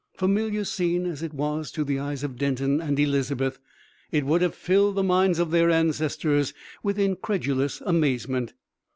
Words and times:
Familiar 0.17 0.63
scene 0.65 1.05
as 1.05 1.21
it 1.21 1.31
was 1.31 1.71
to 1.71 1.83
the 1.83 1.99
eyes 1.99 2.23
of 2.23 2.35
Denton 2.35 2.81
and 2.81 2.99
Elizabeth, 2.99 3.59
it 4.11 4.25
would 4.25 4.41
have 4.41 4.55
filled 4.55 4.95
the 4.95 5.03
minds 5.03 5.37
of 5.37 5.51
their 5.51 5.69
ancestors 5.69 6.55
with 6.81 6.97
incredulous 6.97 7.81
amazement. 7.81 8.53